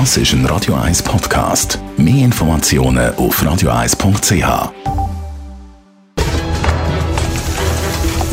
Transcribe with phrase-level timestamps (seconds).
[0.00, 1.78] Das ist ein Radio 1 Podcast.
[1.96, 4.72] Mehr Informationen auf radio1.ch.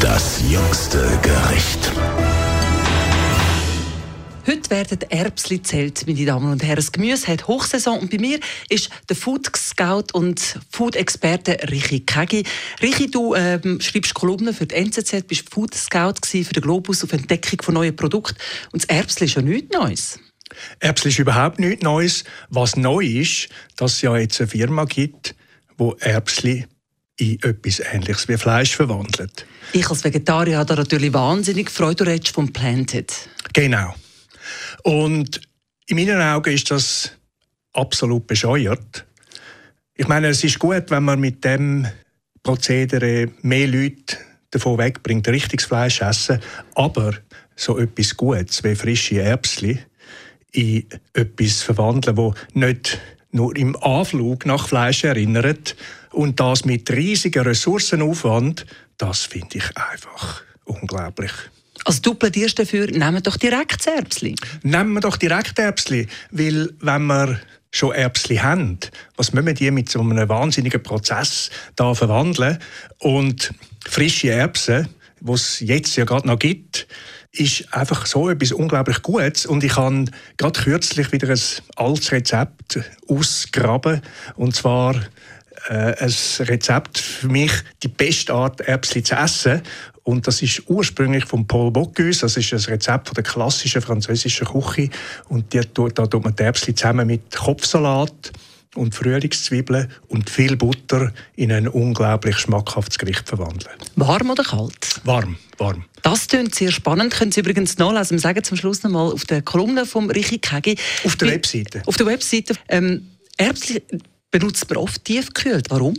[0.00, 1.92] Das jüngste Gericht.
[4.48, 6.74] Heute werden Erbsli zählt, meine Damen und Herren.
[6.74, 12.00] Das Gemüse hat Hochsaison und bei mir ist der Food Scout und Food Experte Richi
[12.00, 12.42] Kegi.
[12.82, 17.12] Richi, du ähm, schreibst Kolumnen für die NZZ, bist Food Scout für den Globus auf
[17.12, 18.38] Entdeckung von neuen Produkten
[18.72, 20.18] und das Erbsli ist ja nichts Neues.
[20.80, 22.24] Erbsli ist überhaupt nichts Neues.
[22.50, 25.34] Was neu ist, dass es ja jetzt eine Firma gibt,
[25.76, 26.66] wo Erbsli
[27.16, 29.46] in etwas Ähnliches wie Fleisch verwandelt.
[29.72, 32.04] Ich als Vegetarier habe da natürlich wahnsinnig Freude.
[32.04, 33.12] Du redest vom Planted.
[33.52, 33.94] Genau.
[34.82, 35.40] Und
[35.86, 37.12] in meinen Augen ist das
[37.72, 39.06] absolut bescheuert.
[39.94, 41.86] Ich meine, es ist gut, wenn man mit dem
[42.42, 44.16] Prozedere mehr Leute
[44.50, 46.40] davon wegbringt, richtiges Fleisch essen,
[46.74, 47.14] aber
[47.56, 49.78] so etwas Gutes wie frische Erbsli
[50.54, 53.00] in etwas verwandeln, wo nicht
[53.32, 55.76] nur im Anflug nach Fleisch erinnert
[56.10, 58.64] und das mit riesigen Ressourcenaufwand,
[58.96, 61.32] das finde ich einfach unglaublich.
[61.84, 64.36] Also du plädierst dafür, nehmen doch direkt Erbsli.
[64.62, 67.40] Nehmen wir doch direkt Erbsli, weil wenn wir
[67.72, 68.78] schon Erbsli haben,
[69.16, 72.58] was müssen wir die mit so einem wahnsinnigen Prozess da verwandeln?
[72.98, 73.52] Und
[73.84, 74.88] frische Erbsen,
[75.20, 76.86] die es jetzt ja gerade noch gibt,
[77.34, 79.46] ist einfach so etwas unglaublich Gutes.
[79.46, 80.04] Und ich habe
[80.36, 81.40] gerade kürzlich wieder ein
[81.76, 84.02] altes Rezept ausgraben.
[84.36, 84.94] Und zwar
[85.68, 89.62] äh, ein Rezept für mich, die beste Art, Erbsli zu essen.
[90.04, 92.20] Und das ist ursprünglich von Paul Bocuse.
[92.20, 94.90] Das ist ein Rezept von der klassischen französischen Küche.
[95.28, 98.32] Und die, da tut man die Erbsli zusammen mit Kopfsalat
[98.74, 103.74] und Frühlingszwiebeln und viel Butter in ein unglaublich schmackhaftes Gericht verwandeln.
[103.96, 105.00] Warm oder kalt?
[105.04, 105.84] Warm, warm.
[106.04, 107.14] Das klingt sehr spannend.
[107.14, 108.18] Können Sie übrigens nachlesen.
[108.18, 110.76] Wir sagen zum Schluss noch mal auf der Kolumne von Richi Kegi.
[111.02, 111.82] Auf der Webseite.
[111.86, 112.54] Auf der Webseite.
[112.68, 113.82] Ähm, Erbsli
[114.30, 115.70] benutzt man oft tiefgekühlt.
[115.70, 115.94] Warum?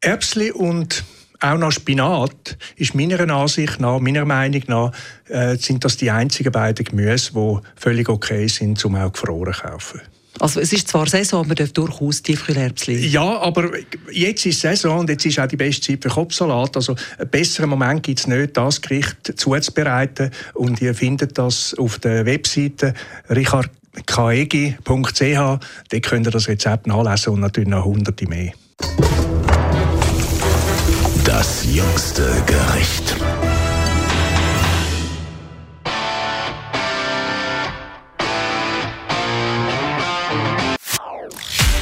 [0.00, 1.02] Erbsli und
[1.40, 4.92] auch noch Spinat ist meiner Ansicht nach, meiner Meinung nach,
[5.26, 9.60] äh, sind das die einzigen beiden Gemüse, die völlig okay sind, zum auch gefroren zu
[9.60, 10.00] kaufen.
[10.40, 13.06] Also es ist zwar Saison, aber man darf durchaus Tiefkühlerbsli.
[13.06, 13.70] Ja, aber
[14.12, 16.76] jetzt ist Saison und jetzt ist auch die beste Zeit für Kopfsalat.
[16.76, 20.30] Also einen besseren Moment gibt es nicht, das Gericht zuzubereiten.
[20.54, 22.94] Und ihr findet das auf der Webseite
[23.28, 24.78] richardkaegi.ch.
[25.90, 28.52] Dort könnt ihr das Rezept nachlesen und natürlich noch hunderte mehr.
[31.24, 32.67] Das jüngste Gericht.